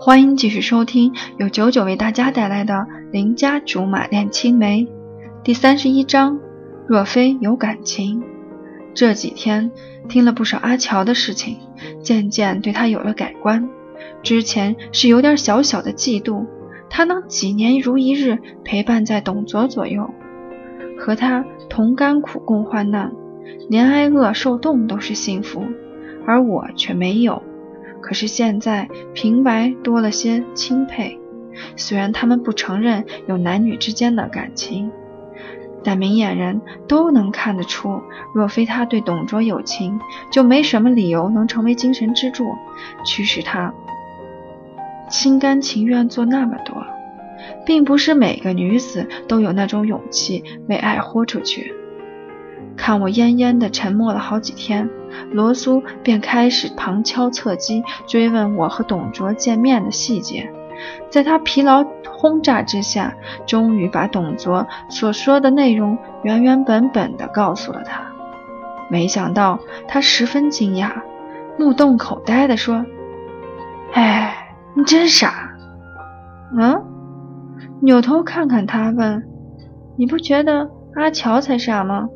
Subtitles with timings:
[0.00, 2.74] 欢迎继续收听由九九为大家带来的
[3.10, 4.84] 《邻家竹马恋青梅》
[5.42, 6.38] 第三十一章：
[6.86, 8.22] 若非有感情。
[8.94, 9.72] 这几天
[10.08, 11.58] 听了不少阿乔的事情，
[12.00, 13.68] 渐渐对他有了改观。
[14.22, 16.46] 之前是有点小小的嫉妒，
[16.88, 20.08] 他能几年如一日陪伴在董卓左右，
[20.96, 23.12] 和他同甘苦共患难，
[23.68, 25.64] 连挨饿受冻都是幸福，
[26.24, 27.42] 而我却没有。
[28.00, 31.18] 可是现在平白多了些钦佩，
[31.76, 34.90] 虽然他们不承认有男女之间的感情，
[35.82, 38.00] 但明眼人都能看得出，
[38.34, 42.54] 若非他对董卓有情，就没什么理由能成为精神支柱，
[43.04, 43.74] 驱使他
[45.08, 46.84] 心甘情愿做那么多。
[47.64, 51.72] 并不是每个女子都有那种勇气为爱豁出去。
[52.78, 54.88] 看我恹恹的沉默了好几天。
[55.32, 60.50] 罗苏便开始旁敲侧击追问我和董卓见面的细节，
[61.10, 63.14] 在他疲劳轰炸之下，
[63.46, 68.00] 终于把董卓所说的内容原原本本的告诉了他。
[68.90, 70.92] 没想到他十分惊讶，
[71.58, 72.84] 目瞪口呆的说
[73.92, 75.50] ：“哎，你真傻。”
[76.56, 76.82] 嗯，
[77.80, 79.26] 扭头看看他问
[79.96, 82.08] ：“你不觉得阿乔才傻吗？”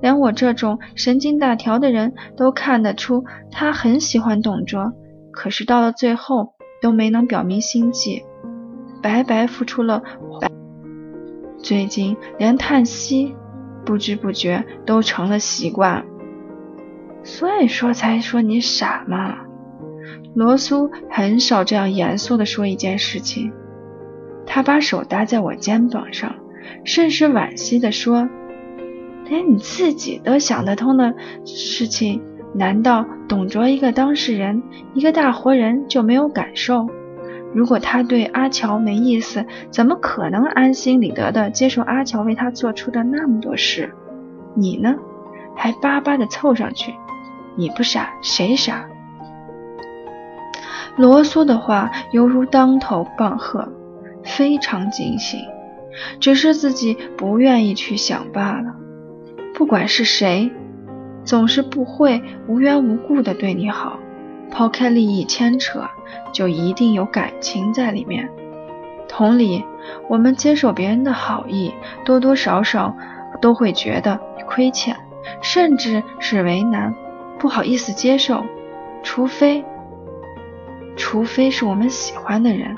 [0.00, 4.92] 连我这种神经大条的人都看得出他很喜欢董卓，
[5.32, 8.22] 可是到了最后都没能表明心迹，
[9.02, 10.02] 白白付出了。
[11.58, 13.34] 最近连叹息，
[13.84, 16.04] 不知不觉都成了习惯。
[17.24, 19.38] 所以说才说你傻嘛。
[20.34, 23.50] 罗苏很少这样严肃地说一件事情，
[24.46, 26.36] 他把手搭在我肩膀上，
[26.84, 28.28] 甚是惋惜地说。
[29.28, 32.22] 连你自己都想得通的事情，
[32.54, 34.62] 难道董卓一个当事人，
[34.94, 36.88] 一个大活人就没有感受？
[37.54, 43.94] 如果他对阿乔没意思，怎么可能安心理得的接受阿乔为他做出的那么多事？
[44.54, 44.96] 你呢，
[45.54, 46.94] 还巴巴的凑上去？
[47.56, 48.86] 你不傻谁傻？
[50.96, 53.68] 罗苏的话犹如当头棒喝，
[54.22, 55.40] 非常惊醒，
[56.20, 58.74] 只是自己不愿意去想罢了。
[59.56, 60.52] 不管是谁，
[61.24, 63.98] 总是不会无缘无故的对你好。
[64.50, 65.88] 抛开利益牵扯，
[66.30, 68.28] 就一定有感情在里面。
[69.08, 69.64] 同理，
[70.10, 71.72] 我们接受别人的好意，
[72.04, 72.94] 多多少少
[73.40, 74.94] 都会觉得亏欠，
[75.40, 76.94] 甚至是为难，
[77.38, 78.44] 不好意思接受。
[79.02, 79.64] 除非，
[80.96, 82.76] 除非是我们喜欢的人。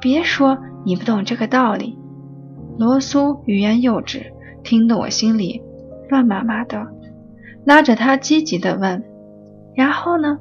[0.00, 1.98] 别说你不懂这个道理，
[2.78, 4.32] 罗苏语言幼稚。
[4.64, 5.62] 听得我心里
[6.08, 6.88] 乱麻麻的，
[7.64, 9.04] 拉着他积极的问
[9.76, 10.38] ：“然后呢？”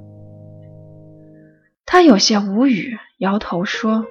[1.85, 4.06] 他有些无语，摇头说：“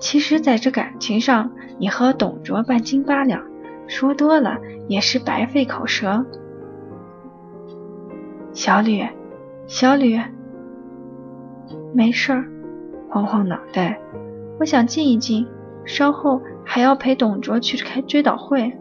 [0.00, 3.42] 其实，在这感情上，你和董卓半斤八两，
[3.86, 4.58] 说多了
[4.88, 6.26] 也是白费口舌。”
[8.52, 9.06] 小吕，
[9.68, 10.20] 小吕，
[11.94, 12.32] 没事，
[13.08, 14.00] 晃晃脑袋，
[14.58, 15.46] 我想静一静，
[15.84, 18.76] 稍后还要陪董卓去开追悼会。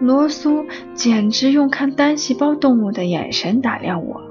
[0.00, 4.22] 罗苏简直用看单细胞动物的眼神打量我，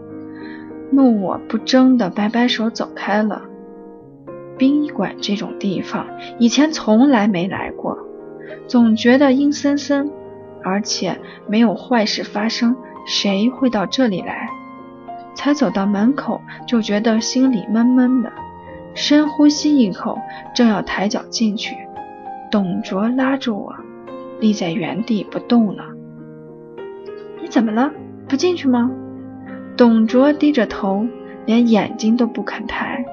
[0.92, 3.44] 怒我不争的摆摆手走开了。
[4.58, 6.08] 殡仪馆这种地方
[6.40, 7.98] 以前从来没来过，
[8.68, 10.10] 总觉得阴森森，
[10.64, 12.76] 而且没有坏事发生，
[13.06, 14.50] 谁会到这里来？
[15.36, 18.32] 才走到门口就觉得心里闷闷的，
[18.96, 20.18] 深呼吸一口，
[20.56, 21.76] 正要抬脚进去，
[22.50, 23.76] 董卓拉住我。
[24.40, 25.84] 立在原地不动了。
[27.42, 27.92] 你怎么了？
[28.28, 28.92] 不进去吗？
[29.76, 31.06] 董卓低着头，
[31.46, 33.06] 连眼睛都不肯抬，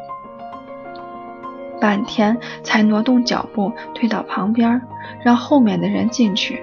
[1.81, 4.83] 半天才挪动脚步退到旁边，
[5.25, 6.63] 让后面的人进去。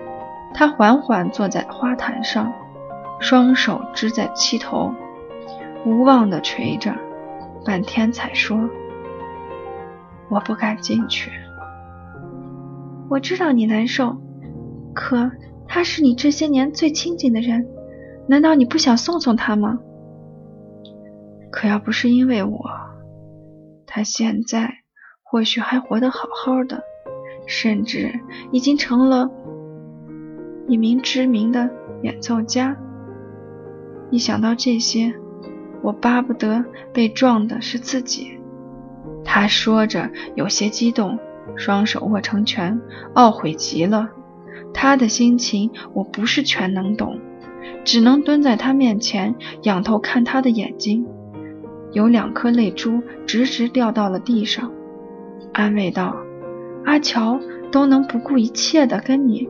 [0.53, 2.53] 他缓缓坐在花坛上，
[3.19, 4.94] 双手支在膝头，
[5.85, 6.94] 无望地垂着，
[7.66, 8.70] 半天才说
[10.29, 11.32] ：“我不敢进去。
[13.09, 14.17] 我知道你难受。”
[14.93, 15.31] 可
[15.67, 17.67] 他是你这些年最亲近的人，
[18.28, 19.79] 难道你不想送送他吗？
[21.51, 22.59] 可要不是因为我，
[23.85, 24.72] 他现在
[25.23, 26.81] 或许还活得好好的，
[27.47, 28.11] 甚至
[28.51, 29.29] 已经成了
[30.67, 31.69] 一名知名的
[32.01, 32.75] 演奏家。
[34.09, 35.13] 一想到这些，
[35.81, 36.63] 我巴不得
[36.93, 38.40] 被撞的是自己。
[39.23, 41.17] 他说着，有些激动，
[41.55, 42.79] 双手握成拳，
[43.16, 44.09] 懊悔极了。
[44.73, 47.20] 他的心情我不是全能懂，
[47.84, 51.05] 只能蹲在他面前，仰头看他的眼睛。
[51.91, 54.72] 有两颗泪珠直直掉到了地上，
[55.53, 56.16] 安慰道
[56.85, 57.40] ：“阿乔
[57.72, 59.47] 都能不顾一切的跟你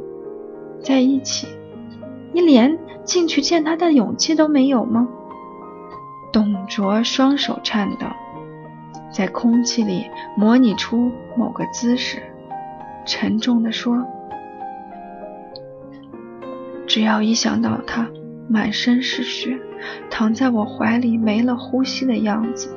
[0.81, 1.47] 在一起，
[2.33, 5.07] 你连进去见他的勇气都没有吗？”
[6.33, 8.07] 董卓双手颤抖，
[9.09, 10.05] 在空气里
[10.35, 12.21] 模拟出某个姿势，
[13.05, 14.05] 沉重地说
[16.93, 18.07] ：“只要一想到他
[18.47, 19.59] 满身是血。”
[20.11, 22.69] 躺在我怀里没了呼吸的样子，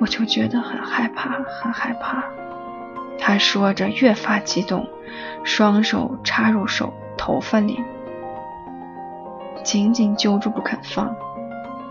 [0.00, 2.24] 我就觉得很害怕，很害怕。
[3.20, 4.84] 他说着越发激动，
[5.44, 7.78] 双手插入手头发里，
[9.62, 11.14] 紧紧揪住不肯放。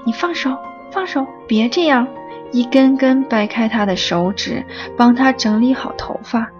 [0.03, 0.57] 你放手，
[0.91, 2.05] 放手，别这样！
[2.51, 4.63] 一根根掰开他的手指，
[4.97, 6.51] 帮他整理好头发。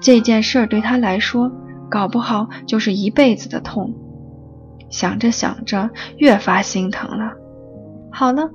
[0.00, 1.52] 这件事对他来说，
[1.90, 3.92] 搞不好就是一辈子的痛。
[4.88, 7.34] 想着想着，越发心疼了。
[8.10, 8.50] 好了，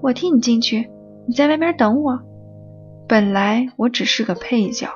[0.00, 0.88] 我替你进去，
[1.26, 2.20] 你在外面等我。
[3.08, 4.88] 本来我只是个配角，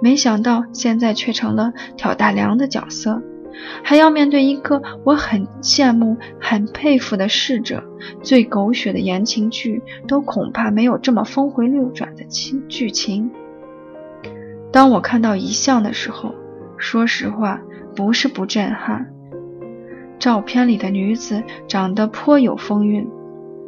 [0.00, 3.20] 没想到现在却成了挑大梁的角色，
[3.82, 7.82] 还要面对一个我很羡慕、很佩服的侍者。
[8.22, 13.30] 最狗血的言情剧都恐怕没有这么峰回路转的情剧情。
[14.72, 16.34] 当我看到遗像的时候，
[16.76, 17.60] 说实话，
[17.94, 19.12] 不是不震撼。
[20.18, 23.08] 照片里的女子长得颇有风韵，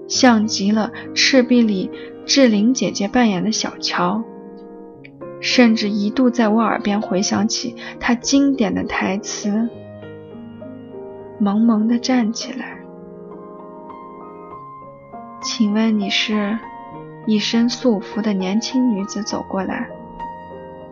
[0.08, 1.90] 像极了《赤壁》里
[2.24, 4.22] 志玲姐姐扮演的小乔，
[5.40, 9.68] 甚至一度在我耳边回想起她经典的台词
[11.38, 12.78] ：“萌萌的站起来。”
[15.40, 16.58] 请问你是？
[17.26, 19.86] 一身素服的年轻女子走过来，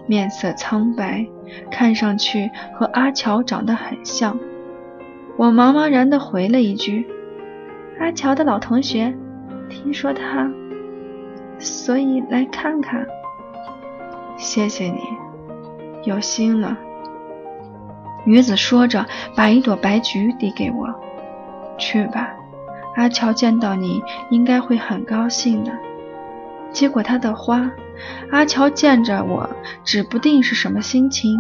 [0.06, 1.26] 面色苍白，
[1.70, 4.38] 看上去和阿乔长得很像。
[5.36, 7.06] 我茫茫然地回了一句
[8.00, 9.14] ：“阿乔的老同学，
[9.68, 10.50] 听说他，
[11.58, 13.06] 所以来看看。”
[14.38, 15.00] 谢谢你，
[16.04, 16.76] 有心了。
[18.24, 20.88] 女子说着，把一朵白菊递给我
[21.78, 22.34] ：“去吧，
[22.96, 25.72] 阿乔见到你应该会很高兴的。”
[26.72, 27.70] 接过他的花，
[28.30, 29.48] 阿乔见着我，
[29.84, 31.38] 指不定是什么心情，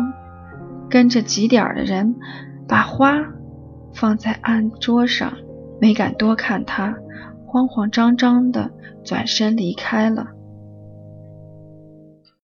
[0.88, 2.14] 跟着几点的人
[2.68, 3.18] 把花。
[3.94, 5.32] 放在案桌上，
[5.80, 6.94] 没敢多看他，
[7.46, 8.70] 慌慌张张的
[9.02, 10.26] 转身离开了。